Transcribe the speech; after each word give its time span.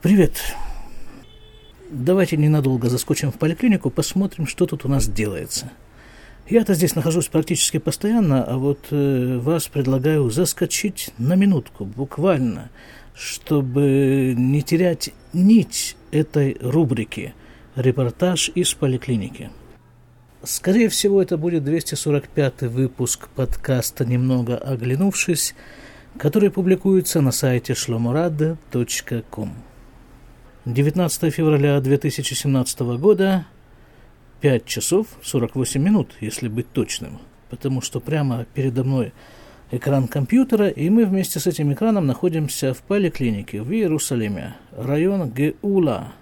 Привет. 0.00 0.54
Давайте 1.90 2.36
ненадолго 2.36 2.88
заскочим 2.88 3.32
в 3.32 3.34
поликлинику, 3.36 3.90
посмотрим, 3.90 4.46
что 4.46 4.64
тут 4.64 4.84
у 4.84 4.88
нас 4.88 5.08
делается. 5.08 5.72
Я-то 6.48 6.74
здесь 6.74 6.94
нахожусь 6.94 7.26
практически 7.26 7.78
постоянно, 7.78 8.44
а 8.44 8.58
вот 8.58 8.78
э, 8.92 9.38
вас 9.38 9.66
предлагаю 9.66 10.30
заскочить 10.30 11.10
на 11.18 11.34
минутку, 11.34 11.84
буквально, 11.84 12.70
чтобы 13.12 14.36
не 14.38 14.62
терять 14.62 15.10
нить 15.32 15.96
этой 16.12 16.56
рубрики 16.60 17.34
«Репортаж 17.74 18.52
из 18.54 18.74
поликлиники». 18.74 19.50
Скорее 20.44 20.90
всего, 20.90 21.20
это 21.20 21.36
будет 21.36 21.64
245 21.64 22.62
выпуск 22.62 23.28
подкаста 23.34 24.04
«Немного 24.04 24.58
оглянувшись», 24.58 25.56
который 26.18 26.52
публикуется 26.52 27.20
на 27.20 27.32
сайте 27.32 27.72
shlomorada.com. 27.72 29.54
19 30.68 31.32
февраля 31.32 31.80
2017 31.80 32.80
года, 33.00 33.46
5 34.42 34.66
часов 34.66 35.06
48 35.22 35.82
минут, 35.82 36.12
если 36.20 36.48
быть 36.48 36.70
точным, 36.70 37.20
потому 37.48 37.80
что 37.80 38.00
прямо 38.00 38.44
передо 38.52 38.84
мной 38.84 39.14
экран 39.70 40.08
компьютера, 40.08 40.68
и 40.68 40.90
мы 40.90 41.06
вместе 41.06 41.40
с 41.40 41.46
этим 41.46 41.72
экраном 41.72 42.06
находимся 42.06 42.74
в 42.74 42.82
поликлинике 42.82 43.62
в 43.62 43.72
Иерусалиме, 43.72 44.56
район 44.76 45.30
Геула, 45.30 46.12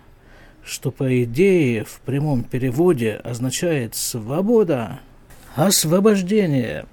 что 0.64 0.92
по 0.92 1.24
идее 1.24 1.82
в 1.82 1.98
прямом 2.02 2.44
переводе 2.44 3.14
означает 3.14 3.96
«свобода», 3.96 5.00
«освобождение», 5.56 6.86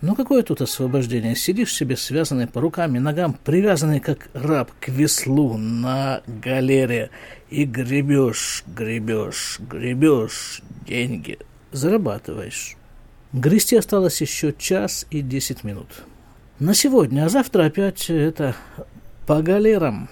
ну 0.00 0.14
какое 0.14 0.42
тут 0.42 0.60
освобождение? 0.60 1.34
Сидишь 1.34 1.74
себе 1.74 1.96
связанный 1.96 2.46
по 2.46 2.60
рукам 2.60 2.96
и 2.96 2.98
ногам, 2.98 3.38
привязанный 3.44 4.00
как 4.00 4.28
раб 4.34 4.70
к 4.80 4.88
веслу 4.88 5.56
на 5.56 6.22
галере 6.26 7.10
и 7.50 7.64
гребешь, 7.64 8.64
гребешь, 8.66 9.58
гребешь, 9.60 10.62
деньги 10.86 11.38
зарабатываешь. 11.72 12.76
Грести 13.32 13.76
осталось 13.76 14.20
еще 14.20 14.54
час 14.56 15.06
и 15.10 15.20
десять 15.20 15.64
минут. 15.64 15.88
На 16.58 16.74
сегодня, 16.74 17.26
а 17.26 17.28
завтра 17.28 17.66
опять 17.66 18.08
это 18.08 18.56
по 19.26 19.42
галерам 19.42 20.08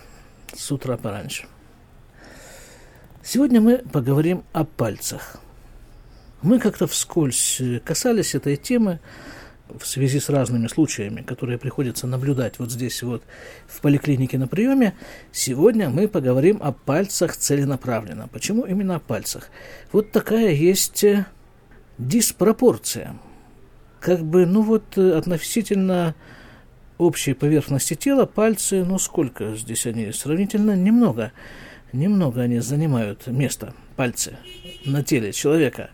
с 0.55 0.71
утра 0.71 0.97
пораньше. 0.97 1.47
Сегодня 3.23 3.61
мы 3.61 3.79
поговорим 3.79 4.45
о 4.53 4.65
пальцах. 4.65 5.37
Мы 6.43 6.59
как-то 6.59 6.87
вскользь 6.87 7.63
касались 7.85 8.35
этой 8.35 8.57
темы, 8.57 9.01
в 9.69 9.87
связи 9.87 10.21
с 10.21 10.29
разными 10.29 10.67
случаями, 10.67 11.23
которые 11.23 11.59
приходится 11.59 12.07
наблюдать 12.07 12.59
вот 12.59 12.71
здесь 12.71 13.03
вот 13.03 13.23
в 13.67 13.81
поликлинике 13.81 14.39
на 14.39 14.47
приеме, 14.47 14.95
сегодня 15.33 15.89
мы 15.89 16.07
поговорим 16.07 16.59
о 16.63 16.73
пальцах 16.73 17.37
целенаправленно. 17.37 18.29
Почему 18.29 18.65
именно 18.65 18.97
о 18.97 19.01
пальцах? 19.01 19.51
Вот 19.93 20.11
такая 20.11 20.53
есть 20.53 21.03
э, 21.05 21.27
диспропорция. 21.99 23.17
Как 24.01 24.23
бы, 24.23 24.45
ну 24.45 24.63
вот, 24.63 24.99
э, 24.99 25.13
относительно 25.17 26.15
общей 26.99 27.33
поверхности 27.33 27.95
тела 27.95 28.27
пальцы, 28.27 28.85
ну 28.85 28.99
сколько 28.99 29.57
здесь 29.57 29.87
они, 29.87 30.13
сравнительно 30.13 30.77
немного. 30.77 31.33
Немного 31.93 32.43
они 32.43 32.59
занимают 32.59 33.27
место, 33.29 33.73
пальцы, 33.97 34.37
на 34.85 35.03
теле 35.03 35.33
человека 35.33 35.91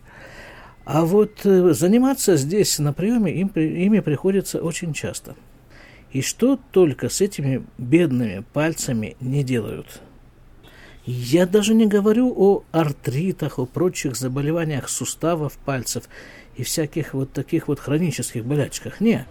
а 0.93 1.05
вот 1.05 1.45
э, 1.45 1.73
заниматься 1.73 2.35
здесь 2.35 2.77
на 2.77 2.91
приеме 2.91 3.31
им, 3.31 3.47
ими 3.55 4.01
приходится 4.01 4.61
очень 4.61 4.91
часто. 4.91 5.37
И 6.11 6.21
что 6.21 6.59
только 6.73 7.07
с 7.07 7.21
этими 7.21 7.65
бедными 7.77 8.43
пальцами 8.51 9.15
не 9.21 9.45
делают. 9.45 10.01
Я 11.05 11.45
даже 11.45 11.75
не 11.75 11.87
говорю 11.87 12.33
о 12.35 12.63
артритах, 12.73 13.57
о 13.57 13.65
прочих 13.65 14.17
заболеваниях 14.17 14.89
суставов 14.89 15.53
пальцев 15.59 16.09
и 16.57 16.63
всяких 16.63 17.13
вот 17.13 17.31
таких 17.31 17.69
вот 17.69 17.79
хронических 17.79 18.43
болячках. 18.43 18.99
Не. 18.99 19.25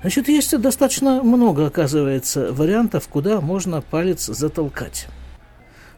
Значит, 0.00 0.28
есть 0.28 0.58
достаточно 0.58 1.22
много, 1.22 1.66
оказывается, 1.66 2.50
вариантов, 2.50 3.08
куда 3.08 3.42
можно 3.42 3.82
палец 3.82 4.24
затолкать. 4.24 5.06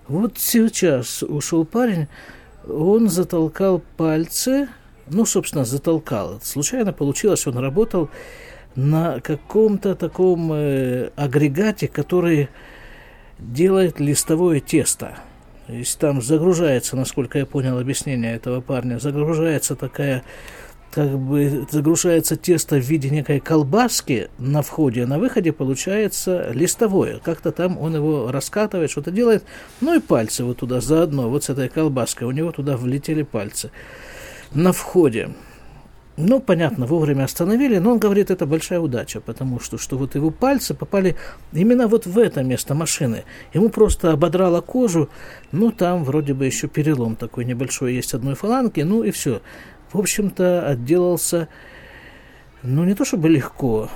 Вот 0.08 0.36
сейчас 0.36 1.22
ушел 1.22 1.64
парень, 1.64 2.08
он 2.68 3.08
затолкал 3.08 3.82
пальцы, 3.96 4.68
ну, 5.08 5.26
собственно, 5.26 5.64
затолкал. 5.64 6.40
Случайно 6.42 6.92
получилось, 6.92 7.46
он 7.46 7.58
работал 7.58 8.10
на 8.74 9.20
каком-то 9.20 9.94
таком 9.94 10.52
э, 10.52 11.10
агрегате, 11.16 11.88
который 11.88 12.48
делает 13.38 14.00
листовое 14.00 14.60
тесто. 14.60 15.18
То 15.66 15.72
есть 15.72 15.98
там 15.98 16.20
загружается, 16.20 16.96
насколько 16.96 17.38
я 17.38 17.46
понял 17.46 17.78
объяснение 17.78 18.34
этого 18.34 18.60
парня, 18.60 18.98
загружается 18.98 19.76
такая 19.76 20.22
как 20.94 21.18
бы 21.18 21.66
загружается 21.72 22.36
тесто 22.36 22.76
в 22.76 22.84
виде 22.84 23.10
некой 23.10 23.40
колбаски 23.40 24.28
на 24.38 24.62
входе, 24.62 25.02
а 25.02 25.06
на 25.08 25.18
выходе 25.18 25.52
получается 25.52 26.52
листовое. 26.52 27.18
Как-то 27.18 27.50
там 27.50 27.78
он 27.78 27.96
его 27.96 28.30
раскатывает, 28.30 28.92
что-то 28.92 29.10
делает. 29.10 29.44
Ну 29.80 29.96
и 29.96 30.00
пальцы 30.00 30.44
вот 30.44 30.58
туда 30.58 30.80
заодно, 30.80 31.28
вот 31.28 31.44
с 31.44 31.50
этой 31.50 31.68
колбаской, 31.68 32.28
у 32.28 32.30
него 32.30 32.52
туда 32.52 32.76
влетели 32.76 33.24
пальцы. 33.24 33.72
На 34.52 34.72
входе. 34.72 35.30
Ну, 36.16 36.38
понятно, 36.38 36.86
вовремя 36.86 37.24
остановили, 37.24 37.78
но 37.78 37.90
он 37.90 37.98
говорит, 37.98 38.30
это 38.30 38.46
большая 38.46 38.78
удача, 38.78 39.20
потому 39.20 39.58
что, 39.58 39.78
что 39.78 39.98
вот 39.98 40.14
его 40.14 40.30
пальцы 40.30 40.72
попали 40.72 41.16
именно 41.52 41.88
вот 41.88 42.06
в 42.06 42.16
это 42.20 42.44
место 42.44 42.76
машины. 42.76 43.24
Ему 43.52 43.68
просто 43.68 44.12
ободрало 44.12 44.60
кожу, 44.60 45.08
ну, 45.50 45.72
там 45.72 46.04
вроде 46.04 46.32
бы 46.32 46.46
еще 46.46 46.68
перелом 46.68 47.16
такой 47.16 47.44
небольшой 47.44 47.94
есть 47.94 48.14
одной 48.14 48.36
фаланги, 48.36 48.82
ну 48.82 49.02
и 49.02 49.10
все 49.10 49.42
в 49.94 49.98
общем-то, 49.98 50.66
отделался, 50.66 51.48
ну, 52.62 52.84
не 52.84 52.94
то 52.94 53.04
чтобы 53.04 53.28
легко, 53.28 53.88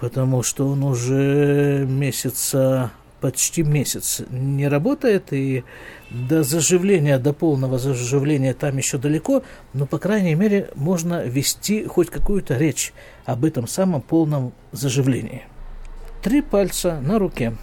потому 0.00 0.42
что 0.42 0.68
он 0.68 0.82
уже 0.82 1.86
месяца, 1.88 2.90
почти 3.20 3.62
месяц 3.62 4.22
не 4.30 4.66
работает, 4.66 5.32
и 5.32 5.62
до 6.10 6.42
заживления, 6.42 7.20
до 7.20 7.32
полного 7.32 7.78
заживления 7.78 8.52
там 8.52 8.76
еще 8.76 8.98
далеко, 8.98 9.44
но, 9.72 9.86
по 9.86 9.98
крайней 9.98 10.34
мере, 10.34 10.70
можно 10.74 11.24
вести 11.24 11.84
хоть 11.84 12.10
какую-то 12.10 12.56
речь 12.56 12.92
об 13.24 13.44
этом 13.44 13.68
самом 13.68 14.02
полном 14.02 14.52
заживлении. 14.72 15.44
Три 16.20 16.42
пальца 16.42 17.00
на 17.00 17.20
руке. 17.20 17.54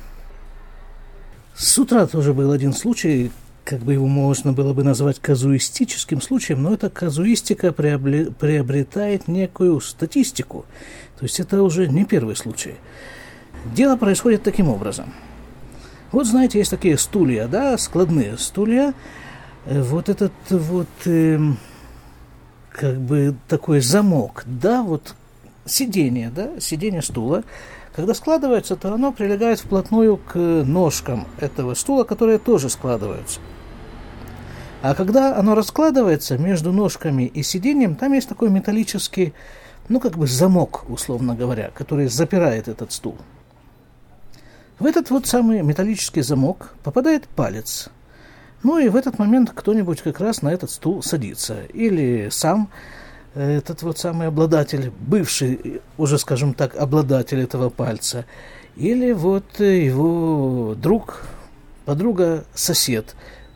С 1.55 1.77
утра 1.77 2.07
тоже 2.07 2.33
был 2.33 2.53
один 2.53 2.71
случай, 2.71 3.31
как 3.63 3.79
бы 3.79 3.93
его 3.93 4.07
можно 4.07 4.53
было 4.53 4.73
бы 4.73 4.83
назвать 4.83 5.19
казуистическим 5.19 6.21
случаем, 6.21 6.63
но 6.63 6.73
эта 6.73 6.89
казуистика 6.89 7.71
приобретает 7.71 9.27
некую 9.27 9.79
статистику. 9.81 10.65
То 11.17 11.25
есть 11.25 11.39
это 11.39 11.61
уже 11.61 11.87
не 11.87 12.05
первый 12.05 12.35
случай. 12.35 12.75
Дело 13.75 13.95
происходит 13.95 14.43
таким 14.43 14.69
образом. 14.69 15.13
Вот 16.11 16.25
знаете, 16.25 16.57
есть 16.59 16.71
такие 16.71 16.97
стулья, 16.97 17.47
да, 17.47 17.77
складные 17.77 18.37
стулья. 18.37 18.93
Э, 19.65 19.81
вот 19.81 20.09
этот 20.09 20.33
вот 20.49 20.89
э, 21.05 21.39
как 22.71 22.99
бы 22.99 23.35
такой 23.47 23.79
замок, 23.81 24.43
да, 24.45 24.81
вот 24.81 25.15
сиденье, 25.65 26.31
да, 26.35 26.59
сиденье 26.59 27.01
стула, 27.01 27.43
когда 27.95 28.13
складывается, 28.13 28.75
то 28.75 28.93
оно 28.93 29.11
прилегает 29.11 29.59
вплотную 29.59 30.17
к 30.17 30.37
ножкам 30.37 31.27
этого 31.39 31.73
стула, 31.73 32.03
которые 32.03 32.39
тоже 32.39 32.69
складываются. 32.69 33.39
А 34.81 34.95
когда 34.95 35.37
оно 35.37 35.53
раскладывается 35.53 36.37
между 36.37 36.71
ножками 36.71 37.23
и 37.23 37.43
сиденьем, 37.43 37.95
там 37.95 38.13
есть 38.13 38.27
такой 38.27 38.49
металлический, 38.49 39.33
ну 39.89 39.99
как 39.99 40.17
бы 40.17 40.25
замок, 40.25 40.85
условно 40.89 41.35
говоря, 41.35 41.69
который 41.73 42.07
запирает 42.07 42.67
этот 42.67 42.91
стул. 42.91 43.17
В 44.79 44.85
этот 44.87 45.11
вот 45.11 45.27
самый 45.27 45.61
металлический 45.61 46.21
замок 46.21 46.73
попадает 46.83 47.27
палец. 47.27 47.89
Ну 48.63 48.79
и 48.79 48.89
в 48.89 48.95
этот 48.95 49.19
момент 49.19 49.51
кто-нибудь 49.53 50.01
как 50.01 50.19
раз 50.19 50.41
на 50.41 50.49
этот 50.49 50.71
стул 50.71 51.03
садится. 51.03 51.63
Или 51.73 52.29
сам 52.31 52.69
этот 53.33 53.81
вот 53.83 53.97
самый 53.97 54.27
обладатель, 54.27 54.91
бывший, 54.99 55.81
уже 55.97 56.17
скажем 56.17 56.53
так, 56.53 56.75
обладатель 56.75 57.39
этого 57.39 57.69
пальца, 57.69 58.25
или 58.75 59.11
вот 59.11 59.59
его 59.59 60.75
друг, 60.75 61.23
подруга, 61.85 62.45
сосед 62.53 63.15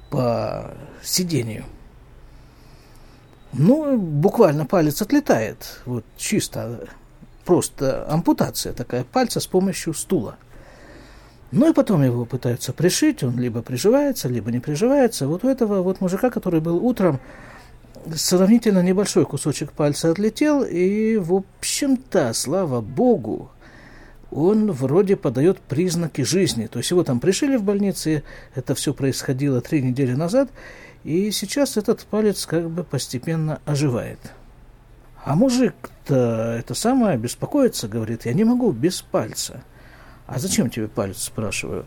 по 0.09 0.71
сидению. 1.03 1.65
Ну, 3.53 3.97
буквально 3.97 4.65
палец 4.65 5.01
отлетает, 5.01 5.81
вот 5.85 6.03
чисто, 6.17 6.87
просто 7.45 8.05
ампутация 8.09 8.73
такая 8.73 9.03
пальца 9.03 9.39
с 9.39 9.47
помощью 9.47 9.93
стула. 9.93 10.35
Ну 11.51 11.69
и 11.69 11.73
потом 11.73 12.03
его 12.03 12.25
пытаются 12.25 12.73
пришить, 12.73 13.23
он 13.23 13.39
либо 13.39 13.61
приживается, 13.61 14.27
либо 14.27 14.51
не 14.51 14.59
приживается. 14.59 15.27
Вот 15.27 15.45
у 15.45 15.47
этого 15.47 15.81
вот 15.81 16.01
мужика, 16.01 16.29
который 16.29 16.59
был 16.59 16.83
утром, 16.85 17.21
сравнительно 18.13 18.81
небольшой 18.81 19.25
кусочек 19.25 19.71
пальца 19.71 20.11
отлетел, 20.11 20.63
и, 20.63 21.17
в 21.17 21.33
общем-то, 21.33 22.33
слава 22.33 22.81
богу, 22.81 23.51
он 24.31 24.71
вроде 24.71 25.15
подает 25.15 25.59
признаки 25.59 26.21
жизни. 26.21 26.67
То 26.67 26.79
есть 26.79 26.91
его 26.91 27.03
там 27.03 27.19
пришили 27.19 27.55
в 27.55 27.63
больнице, 27.63 28.23
это 28.53 28.75
все 28.75 28.93
происходило 28.93 29.61
три 29.61 29.81
недели 29.81 30.13
назад, 30.13 30.49
и 31.03 31.31
сейчас 31.31 31.77
этот 31.77 32.03
палец 32.05 32.45
как 32.45 32.69
бы 32.69 32.83
постепенно 32.83 33.61
оживает. 33.65 34.19
А 35.23 35.35
мужик-то 35.35 36.55
это 36.59 36.73
самое 36.75 37.17
беспокоится, 37.17 37.87
говорит, 37.87 38.25
я 38.25 38.33
не 38.33 38.43
могу 38.43 38.71
без 38.71 39.01
пальца. 39.01 39.63
А 40.27 40.39
зачем 40.39 40.69
тебе 40.69 40.87
палец, 40.87 41.23
спрашиваю. 41.23 41.85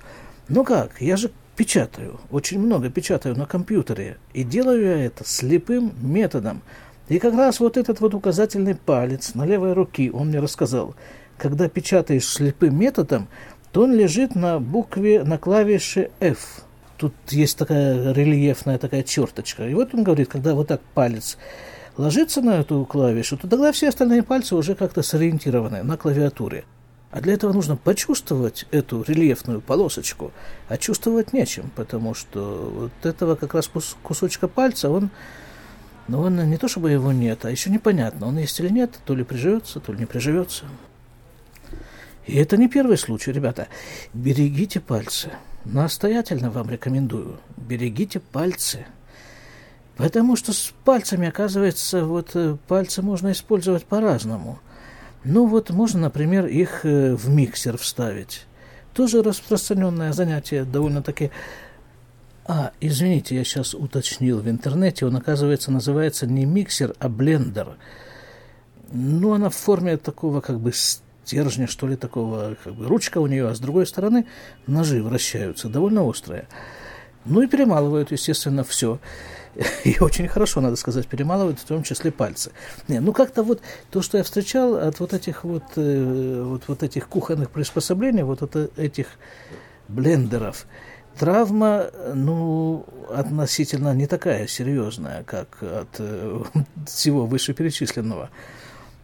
Ну 0.49 0.65
как, 0.65 1.01
я 1.01 1.17
же 1.17 1.31
печатаю, 1.59 2.21
очень 2.31 2.61
много 2.61 2.89
печатаю 2.89 3.37
на 3.37 3.45
компьютере, 3.45 4.17
и 4.33 4.45
делаю 4.45 4.81
я 4.81 5.05
это 5.05 5.25
слепым 5.27 5.93
методом. 6.01 6.63
И 7.09 7.19
как 7.19 7.35
раз 7.35 7.59
вот 7.59 7.77
этот 7.77 8.01
вот 8.01 8.15
указательный 8.15 8.77
палец 8.77 9.35
на 9.35 9.45
левой 9.45 9.73
руке, 9.73 10.09
он 10.13 10.29
мне 10.29 10.39
рассказал, 10.39 10.95
когда 11.37 11.69
печатаешь 11.69 12.29
слепым 12.29 12.79
методом, 12.79 13.27
то 13.73 13.83
он 13.83 13.93
лежит 13.93 14.37
на 14.37 14.61
букве, 14.61 15.25
на 15.25 15.37
клавише 15.37 16.11
F. 16.21 16.63
Тут 16.97 17.13
есть 17.31 17.59
такая 17.59 18.13
рельефная 18.13 18.79
такая 18.79 19.03
черточка. 19.03 19.69
И 19.69 19.75
вот 19.75 19.93
он 19.95 20.05
говорит, 20.05 20.29
когда 20.29 20.55
вот 20.55 20.69
так 20.69 20.81
палец 20.95 21.39
ложится 21.97 22.41
на 22.41 22.61
эту 22.61 22.85
клавишу, 22.85 23.37
то 23.37 23.49
тогда 23.49 23.73
все 23.73 23.89
остальные 23.89 24.23
пальцы 24.23 24.55
уже 24.55 24.77
как-то 24.77 25.03
сориентированы 25.03 25.83
на 25.83 25.97
клавиатуре. 25.97 26.65
А 27.11 27.21
для 27.21 27.35
этого 27.35 27.53
нужно 27.53 27.77
почувствовать 27.77 28.67
эту 28.71 29.03
рельефную 29.03 29.63
полосочку, 29.63 30.31
а 30.69 30.77
чувствовать 30.77 31.33
нечем, 31.33 31.71
потому 31.75 32.13
что 32.15 32.91
вот 32.93 33.07
этого 33.07 33.35
как 33.35 33.55
раз 33.55 33.67
кус 33.69 33.97
кусочка 34.03 34.47
пальца, 34.47 34.91
он, 34.91 35.09
ну, 36.07 36.21
он 36.21 36.37
не 36.51 36.59
то 36.59 36.69
чтобы 36.69 36.91
его 36.91 37.11
нет, 37.13 37.47
а 37.47 37.51
еще 37.51 37.71
непонятно, 37.71 38.27
он 38.27 38.39
есть 38.39 38.61
или 38.61 38.69
нет, 38.69 39.01
то 39.07 39.15
ли 39.15 39.25
приживется, 39.25 39.81
то 39.81 39.93
ли 39.93 40.01
не 40.01 40.07
приживется. 40.07 40.67
И 42.27 42.37
это 42.37 42.59
не 42.59 42.69
первый 42.69 42.99
случай, 42.99 43.33
ребята. 43.33 43.69
Берегите 44.13 44.81
пальцы. 44.81 45.31
Настоятельно 45.65 46.51
вам 46.51 46.69
рекомендую. 46.69 47.41
Берегите 47.57 48.21
пальцы. 48.21 48.85
Потому 49.97 50.37
что 50.37 50.53
с 50.53 50.75
пальцами, 50.85 51.27
оказывается, 51.27 52.05
вот 52.05 52.31
э, 52.35 52.57
пальцы 52.69 53.01
можно 53.01 53.33
использовать 53.33 53.85
по-разному. 53.85 54.61
Ну 55.25 55.47
вот 55.47 55.71
можно, 55.71 56.01
например, 56.01 56.47
их 56.47 56.85
э, 56.85 57.15
в 57.15 57.29
миксер 57.29 57.77
вставить. 57.77 58.47
Тоже 58.95 59.23
распространенное 59.23 60.13
занятие, 60.13 60.65
довольно-таки... 60.65 61.31
А, 62.47 62.73
извините, 62.81 63.37
я 63.37 63.45
сейчас 63.45 63.75
уточнил 63.75 64.41
в 64.41 64.49
интернете, 64.49 65.05
он, 65.05 65.17
оказывается, 65.17 65.71
называется 65.71 66.27
не 66.27 66.47
миксер, 66.47 66.95
а 66.99 67.09
блендер. 67.09 67.77
Ну, 68.91 69.35
она 69.35 69.51
в 69.51 69.55
форме 69.55 69.99
такого 69.99 70.41
как 70.41 70.59
бы 70.59 70.73
стержня, 70.73 71.67
что 71.67 71.87
ли, 71.87 71.97
такого, 71.97 72.57
как 72.65 72.75
бы 72.75 72.87
ручка 72.87 73.19
у 73.19 73.27
нее, 73.27 73.49
а 73.49 73.55
с 73.55 73.61
другой 73.61 73.87
стороны 73.87 74.27
ножи 74.67 75.03
вращаются, 75.03 75.69
довольно 75.69 76.05
острые. 76.05 76.49
Ну 77.27 77.43
и 77.43 77.47
перемалывают, 77.47 78.13
естественно, 78.13 78.65
все. 78.65 78.99
И 79.85 79.99
очень 80.01 80.29
хорошо, 80.29 80.61
надо 80.61 80.77
сказать, 80.77 81.07
перемалывают, 81.07 81.59
в 81.59 81.65
том 81.65 81.83
числе 81.83 82.13
пальцы. 82.13 82.53
Не, 82.87 83.01
ну 83.01 83.13
как-то 83.13 83.43
вот 83.43 83.61
то, 83.91 84.03
что 84.03 84.19
я 84.19 84.25
встречал 84.25 84.77
от 84.77 85.01
вот 85.01 85.13
этих 85.13 85.45
вот, 85.45 85.65
э, 85.77 86.43
вот, 86.45 86.63
вот 86.69 86.83
этих 86.83 87.09
кухонных 87.09 87.51
приспособлений, 87.51 88.23
вот 88.23 88.43
от 88.43 88.79
этих 88.79 89.07
блендеров, 89.89 90.67
травма, 91.19 91.87
ну, 92.15 92.87
относительно 93.11 93.95
не 93.95 94.07
такая 94.07 94.47
серьезная, 94.47 95.25
как 95.25 95.63
от 95.63 95.97
э, 95.99 96.43
всего 96.87 97.27
вышеперечисленного. 97.27 98.31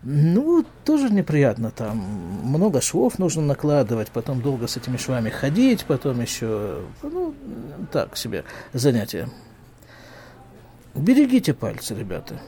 Ну, 0.06 0.66
тоже 0.84 1.08
неприятно 1.08 1.70
там. 1.70 1.96
Много 2.44 2.82
швов 2.82 3.18
нужно 3.18 3.40
накладывать, 3.42 4.10
потом 4.10 4.42
долго 4.42 4.66
с 4.66 4.76
этими 4.76 4.98
швами 4.98 5.30
ходить, 5.30 5.86
потом 5.86 6.20
еще, 6.20 6.82
ну, 7.02 7.34
так 7.90 8.16
себе 8.16 8.44
занятие. 8.74 9.30
Берегите 10.94 11.54
пальцы, 11.54 11.94
ребята. 11.94 12.40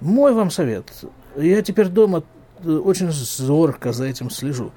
Мой 0.00 0.32
вам 0.32 0.50
совет. 0.50 0.90
Я 1.36 1.62
теперь 1.62 1.88
дома 1.88 2.24
очень 2.64 3.10
зорко 3.10 3.92
за 3.92 4.06
этим 4.06 4.30
слежу. 4.30 4.72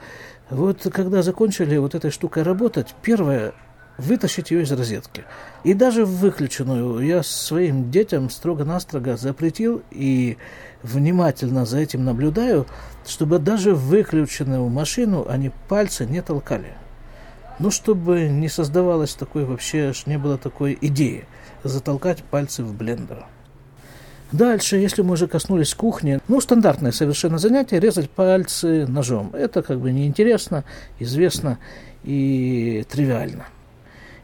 Вот 0.49 0.87
когда 0.91 1.23
закончили 1.23 1.77
вот 1.77 1.95
этой 1.95 2.11
штукой 2.11 2.43
работать, 2.43 2.93
первое, 3.01 3.53
вытащить 3.97 4.51
ее 4.51 4.63
из 4.63 4.71
розетки. 4.71 5.23
И 5.63 5.73
даже 5.73 6.05
выключенную 6.05 6.99
я 6.99 7.23
своим 7.23 7.89
детям 7.91 8.29
строго-настрого 8.29 9.15
запретил 9.15 9.81
и 9.89 10.37
внимательно 10.83 11.65
за 11.65 11.79
этим 11.79 12.03
наблюдаю, 12.03 12.67
чтобы 13.07 13.39
даже 13.39 13.73
выключенную 13.73 14.67
машину 14.67 15.25
они 15.29 15.51
пальцы 15.69 16.05
не 16.05 16.21
толкали. 16.21 16.73
Ну, 17.57 17.71
чтобы 17.71 18.27
не 18.27 18.49
создавалось 18.49 19.13
такой 19.13 19.45
вообще, 19.45 19.93
не 20.05 20.17
было 20.17 20.37
такой 20.37 20.77
идеи 20.81 21.25
затолкать 21.69 22.23
пальцы 22.23 22.63
в 22.63 22.73
блендер. 22.73 23.25
Дальше, 24.31 24.77
если 24.77 25.01
мы 25.01 25.13
уже 25.13 25.27
коснулись 25.27 25.73
кухни, 25.73 26.19
ну, 26.27 26.41
стандартное 26.41 26.91
совершенно 26.91 27.37
занятие– 27.37 27.79
резать 27.81 28.09
пальцы 28.09 28.87
ножом. 28.87 29.31
Это 29.33 29.61
как 29.61 29.79
бы 29.79 29.91
неинтересно, 29.91 30.63
известно 30.99 31.59
и 32.03 32.85
тривиально. 32.89 33.45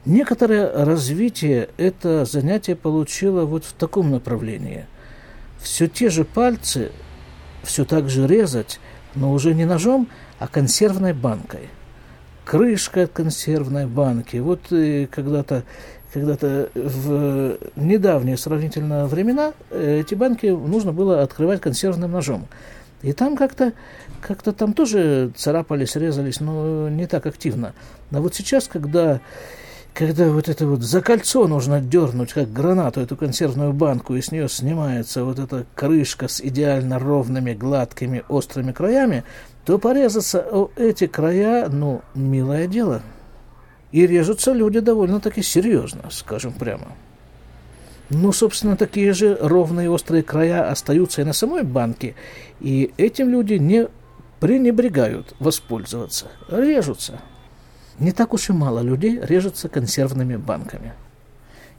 Некоторое 0.05 0.83
развитие 0.85 1.69
это 1.77 2.25
занятие 2.25 2.75
получило 2.75 3.45
вот 3.45 3.63
в 3.63 3.73
таком 3.73 4.09
направлении. 4.09 4.85
Все 5.59 5.87
те 5.87 6.09
же 6.09 6.25
пальцы, 6.25 6.91
все 7.61 7.85
так 7.85 8.09
же 8.09 8.25
резать, 8.25 8.79
но 9.13 9.31
уже 9.31 9.53
не 9.53 9.65
ножом, 9.65 10.07
а 10.39 10.47
консервной 10.47 11.13
банкой. 11.13 11.69
Крышка 12.45 13.03
от 13.03 13.11
консервной 13.11 13.85
банки. 13.85 14.37
Вот 14.37 14.71
э, 14.71 15.05
когда-то 15.05 15.63
когда-то 16.13 16.69
в 16.75 17.57
недавние 17.75 18.37
сравнительно 18.37 19.07
времена 19.07 19.53
э, 19.69 20.01
эти 20.01 20.15
банки 20.15 20.47
нужно 20.47 20.93
было 20.93 21.21
открывать 21.21 21.61
консервным 21.61 22.11
ножом. 22.11 22.47
И 23.01 23.13
там 23.13 23.35
как-то 23.35 23.73
как-то 24.21 24.53
там 24.53 24.73
тоже 24.73 25.31
царапались, 25.35 25.95
резались, 25.95 26.39
но 26.39 26.89
не 26.89 27.07
так 27.07 27.25
активно. 27.25 27.73
А 28.11 28.21
вот 28.21 28.35
сейчас, 28.35 28.67
когда 28.67 29.19
когда 29.93 30.29
вот 30.29 30.47
это 30.47 30.67
вот 30.67 30.81
за 30.81 31.01
кольцо 31.01 31.47
нужно 31.47 31.81
дернуть, 31.81 32.31
как 32.31 32.51
гранату, 32.53 33.01
эту 33.01 33.17
консервную 33.17 33.73
банку, 33.73 34.15
и 34.15 34.21
с 34.21 34.31
нее 34.31 34.47
снимается 34.47 35.25
вот 35.25 35.37
эта 35.37 35.65
крышка 35.75 36.29
с 36.29 36.39
идеально 36.39 36.97
ровными, 36.97 37.53
гладкими, 37.53 38.23
острыми 38.29 38.71
краями, 38.71 39.23
то 39.65 39.77
порезаться 39.79 40.45
о 40.49 40.71
эти 40.77 41.07
края, 41.07 41.67
ну, 41.67 42.01
милое 42.15 42.67
дело. 42.67 43.01
И 43.91 44.07
режутся 44.07 44.53
люди 44.53 44.79
довольно-таки 44.79 45.41
серьезно, 45.41 46.09
скажем 46.11 46.53
прямо. 46.53 46.87
Ну, 48.09 48.31
собственно, 48.31 48.75
такие 48.75 49.13
же 49.13 49.37
ровные 49.39 49.89
острые 49.89 50.23
края 50.23 50.69
остаются 50.69 51.21
и 51.21 51.25
на 51.25 51.33
самой 51.33 51.63
банке, 51.63 52.15
и 52.59 52.93
этим 52.97 53.29
люди 53.29 53.53
не 53.53 53.87
пренебрегают 54.39 55.33
воспользоваться, 55.39 56.27
режутся 56.49 57.21
не 58.01 58.11
так 58.11 58.33
уж 58.33 58.49
и 58.49 58.53
мало 58.53 58.79
людей 58.79 59.19
режутся 59.21 59.69
консервными 59.69 60.35
банками. 60.35 60.93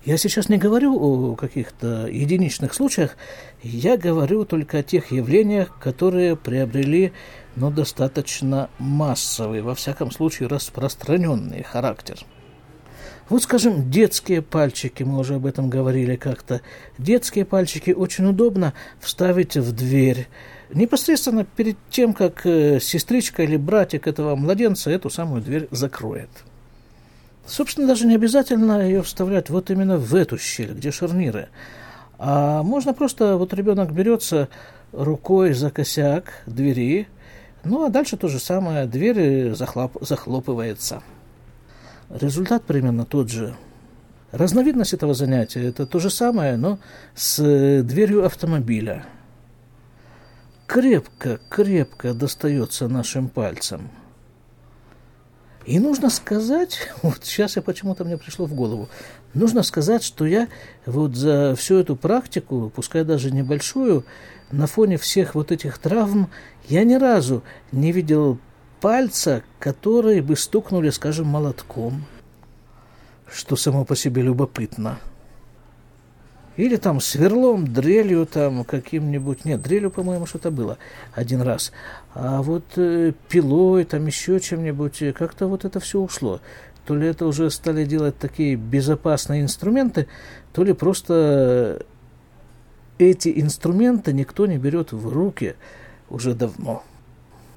Я 0.05 0.17
сейчас 0.17 0.49
не 0.49 0.57
говорю 0.57 0.97
о 0.99 1.37
каких-то 1.37 2.07
единичных 2.07 2.75
случаях, 2.75 3.17
я 3.63 3.97
говорю 3.97 4.45
только 4.45 4.79
о 4.79 4.83
тех 4.83 5.13
явлениях, 5.13 5.77
которые 5.79 6.37
приобрели 6.37 7.13
ну, 7.57 7.71
достаточно 7.71 8.71
массовый, 8.79 9.63
во 9.63 9.75
всяком 9.75 10.11
случае 10.11 10.49
распространенный 10.49 11.63
характер. 11.63 12.19
Вот, 13.29 13.43
скажем, 13.43 13.91
детские 13.91 14.43
пальчики, 14.43 15.03
мы 15.03 15.19
уже 15.19 15.37
об 15.37 15.47
этом 15.47 15.71
говорили 15.71 16.17
как-то. 16.17 16.61
Детские 16.99 17.45
пальчики 17.45 17.91
очень 17.91 18.27
удобно 18.27 18.75
вставить 19.01 19.57
в 19.57 19.73
дверь, 19.73 20.29
непосредственно 20.75 21.45
перед 21.45 21.77
тем, 21.91 22.15
как 22.15 22.45
э, 22.45 22.81
сестричка 22.81 23.43
или 23.43 23.57
братик 23.57 24.07
этого 24.07 24.37
младенца 24.37 24.91
эту 24.91 25.11
самую 25.11 25.43
дверь 25.43 25.69
закроет. 25.71 26.31
Собственно, 27.47 27.87
даже 27.87 28.07
не 28.07 28.15
обязательно 28.15 28.83
ее 28.83 29.03
вставлять 29.03 29.51
вот 29.51 29.71
именно 29.71 29.99
в 29.99 30.15
эту 30.15 30.39
щель, 30.39 30.73
где 30.73 30.91
шарниры. 30.91 31.49
А 32.19 32.63
можно 32.63 32.95
просто, 32.95 33.37
вот 33.37 33.53
ребенок 33.53 33.93
берется 33.93 34.49
рукой 34.93 35.55
за 35.55 35.71
косяк 35.71 36.43
двери, 36.47 37.09
ну 37.65 37.85
а 37.85 37.89
дальше 37.89 38.17
то 38.17 38.29
же 38.29 38.39
самое, 38.39 38.87
дверь 38.87 39.55
захлоп, 39.55 39.97
захлопывается. 40.01 41.03
Результат 42.11 42.65
примерно 42.65 43.05
тот 43.05 43.31
же. 43.31 43.55
Разновидность 44.31 44.95
этого 44.95 45.15
занятия– 45.15 45.65
это 45.69 45.87
то 45.87 45.99
же 45.99 46.11
самое, 46.11 46.57
но 46.57 46.79
с 47.15 47.83
дверью 47.83 48.25
автомобиля– 48.25 49.05
крепко, 50.73 51.39
крепко 51.51 52.15
достается 52.15 52.89
нашим 52.89 53.29
пальцам. 53.29 53.91
И 55.67 55.79
нужно 55.79 56.09
сказать, 56.09 56.89
вот 57.03 57.25
сейчас 57.25 57.57
я 57.57 57.63
почему-то 57.63 58.05
мне 58.05 58.17
пришло 58.17 58.47
в 58.47 58.55
голову, 58.55 58.89
нужно 59.35 59.63
сказать, 59.65 60.03
что 60.03 60.25
я 60.25 60.49
вот 60.87 61.15
за 61.15 61.55
всю 61.57 61.77
эту 61.77 61.95
практику, 61.95 62.73
пускай 62.75 63.05
даже 63.05 63.31
небольшую, 63.31 64.07
на 64.53 64.67
фоне 64.67 64.99
всех 64.99 65.35
вот 65.35 65.51
этих 65.51 65.79
травм, 65.79 66.29
я 66.69 66.85
ни 66.85 66.95
разу 66.95 67.43
не 67.73 67.91
видел 67.91 68.39
пальца, 68.81 69.43
которые 69.59 70.23
бы 70.23 70.37
стукнули, 70.37 70.91
скажем, 70.91 71.27
молотком, 71.27 72.05
что 73.33 73.57
само 73.57 73.85
по 73.85 73.97
себе 73.97 74.23
любопытно. 74.23 74.99
Или 76.57 76.77
там 76.77 77.01
сверлом, 77.01 77.73
дрелью 77.73 78.27
там 78.27 78.65
каким-нибудь. 78.65 79.47
Нет, 79.47 79.63
дрелью, 79.63 79.91
по-моему, 79.91 80.27
что-то 80.27 80.51
было 80.51 80.77
один 81.15 81.41
раз. 81.41 81.73
А 82.13 82.43
вот 82.43 82.65
э, 82.77 83.15
пилой, 83.31 83.85
там 83.85 84.07
еще 84.07 84.39
чем-нибудь, 84.39 85.01
э, 85.01 85.13
как-то 85.15 85.47
вот 85.47 85.65
это 85.65 85.81
все 85.81 85.99
ушло. 85.99 86.41
То 86.85 86.95
ли 86.95 87.07
это 87.07 87.25
уже 87.25 87.49
стали 87.51 87.87
делать 87.87 88.19
такие 88.19 88.57
безопасные 88.57 89.41
инструменты, 89.41 90.09
то 90.53 90.63
ли 90.63 90.75
просто 90.75 91.87
эти 92.99 93.33
инструменты 93.41 94.13
никто 94.13 94.47
не 94.47 94.59
берет 94.59 94.93
в 94.93 95.09
руки 95.09 95.55
уже 96.11 96.35
давно. 96.35 96.83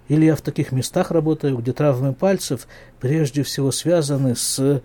Или 0.07 0.25
я 0.25 0.35
в 0.35 0.41
таких 0.41 0.71
местах 0.71 1.11
работаю, 1.11 1.57
где 1.57 1.73
травмы 1.73 2.13
пальцев 2.13 2.67
прежде 2.99 3.43
всего 3.43 3.71
связаны 3.71 4.35
с 4.35 4.81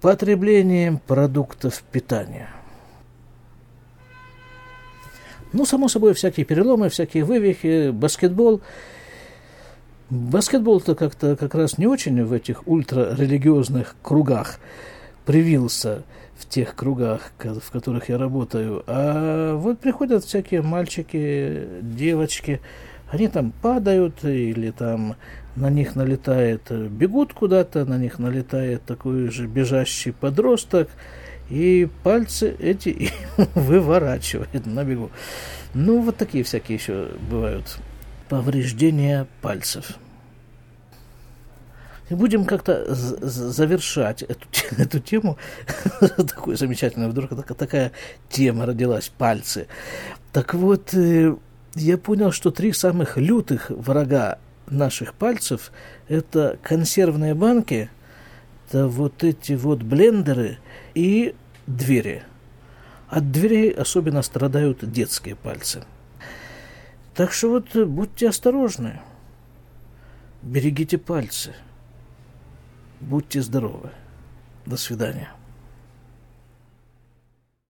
потреблением 0.00 0.98
продуктов 0.98 1.82
питания. 1.92 2.48
Ну, 5.52 5.64
само 5.64 5.88
собой, 5.88 6.14
всякие 6.14 6.44
переломы, 6.44 6.88
всякие 6.88 7.24
вывихи, 7.24 7.90
баскетбол. 7.90 8.62
Баскетбол-то 10.10 10.94
как-то 10.94 11.36
как 11.36 11.54
раз 11.54 11.78
не 11.78 11.86
очень 11.86 12.24
в 12.24 12.32
этих 12.32 12.66
ультрарелигиозных 12.66 13.94
кругах 14.02 14.58
привился 15.24 16.02
в 16.36 16.48
тех 16.48 16.74
кругах, 16.74 17.32
в 17.38 17.70
которых 17.70 18.08
я 18.08 18.18
работаю. 18.18 18.82
А 18.86 19.54
вот 19.56 19.78
приходят 19.78 20.24
всякие 20.24 20.62
мальчики, 20.62 21.66
девочки, 21.82 22.60
они 23.10 23.28
там 23.28 23.52
падают 23.62 24.24
или 24.24 24.70
там 24.70 25.16
на 25.54 25.68
них 25.68 25.96
налетает, 25.96 26.70
бегут 26.90 27.34
куда-то, 27.34 27.84
на 27.84 27.98
них 27.98 28.18
налетает 28.18 28.84
такой 28.84 29.28
же 29.28 29.46
бежащий 29.46 30.12
подросток, 30.12 30.88
и 31.50 31.88
пальцы 32.02 32.56
эти 32.58 33.10
выворачивает 33.54 34.64
на 34.64 34.84
бегу. 34.84 35.10
Ну, 35.74 36.00
вот 36.00 36.16
такие 36.16 36.42
всякие 36.44 36.78
еще 36.78 37.08
бывают 37.30 37.78
повреждения 38.28 39.26
пальцев. 39.42 39.98
И 42.12 42.14
будем 42.14 42.44
как-то 42.44 42.94
завершать 42.94 44.22
эту, 44.22 44.46
эту 44.76 45.00
тему. 45.00 45.38
Такой 46.00 46.56
замечательный, 46.56 47.08
вдруг 47.08 47.30
такая 47.56 47.92
тема 48.28 48.66
родилась, 48.66 49.08
пальцы. 49.08 49.66
Так 50.30 50.52
вот, 50.52 50.92
э, 50.92 51.34
я 51.74 51.96
понял, 51.96 52.30
что 52.30 52.50
три 52.50 52.74
самых 52.74 53.16
лютых 53.16 53.70
врага 53.70 54.38
наших 54.66 55.14
пальцев– 55.14 55.72
это 56.08 56.58
консервные 56.62 57.32
банки, 57.32 57.88
это 58.68 58.88
вот 58.88 59.24
эти 59.24 59.54
вот 59.54 59.82
блендеры 59.82 60.58
и 60.94 61.34
двери. 61.66 62.24
От 63.08 63.32
дверей 63.32 63.70
особенно 63.70 64.20
страдают 64.20 64.80
детские 64.82 65.34
пальцы. 65.34 65.84
Так 67.14 67.32
что 67.32 67.48
вот 67.48 67.74
будьте 67.74 68.28
осторожны, 68.28 69.00
берегите 70.42 70.98
пальцы, 70.98 71.54
будьте 73.02 73.42
здоровы. 73.42 73.90
До 74.66 74.76
свидания. 74.76 75.30